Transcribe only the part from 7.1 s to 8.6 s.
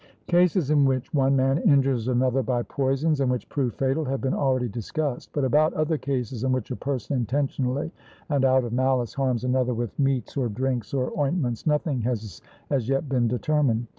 intentionally and